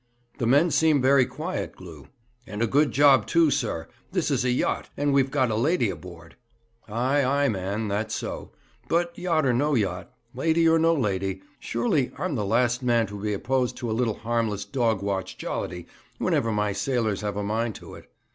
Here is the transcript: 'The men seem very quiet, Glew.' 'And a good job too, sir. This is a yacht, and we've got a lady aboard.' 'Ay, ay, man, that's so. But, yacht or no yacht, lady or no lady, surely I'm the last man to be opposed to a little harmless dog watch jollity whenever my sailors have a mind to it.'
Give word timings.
'The 0.39 0.47
men 0.47 0.71
seem 0.71 0.99
very 0.99 1.27
quiet, 1.27 1.75
Glew.' 1.75 2.07
'And 2.47 2.63
a 2.63 2.65
good 2.65 2.89
job 2.91 3.27
too, 3.27 3.51
sir. 3.51 3.87
This 4.11 4.31
is 4.31 4.43
a 4.43 4.49
yacht, 4.49 4.89
and 4.97 5.13
we've 5.13 5.29
got 5.29 5.51
a 5.51 5.55
lady 5.55 5.91
aboard.' 5.91 6.35
'Ay, 6.89 7.23
ay, 7.23 7.47
man, 7.49 7.87
that's 7.87 8.15
so. 8.15 8.51
But, 8.87 9.15
yacht 9.15 9.45
or 9.45 9.53
no 9.53 9.75
yacht, 9.75 10.11
lady 10.33 10.67
or 10.67 10.79
no 10.79 10.95
lady, 10.95 11.43
surely 11.59 12.11
I'm 12.17 12.33
the 12.33 12.43
last 12.45 12.81
man 12.81 13.05
to 13.05 13.19
be 13.21 13.31
opposed 13.31 13.77
to 13.77 13.91
a 13.91 13.91
little 13.91 14.15
harmless 14.15 14.65
dog 14.65 15.03
watch 15.03 15.37
jollity 15.37 15.85
whenever 16.17 16.51
my 16.51 16.71
sailors 16.73 17.21
have 17.21 17.37
a 17.37 17.43
mind 17.43 17.75
to 17.75 17.93
it.' 17.93 18.09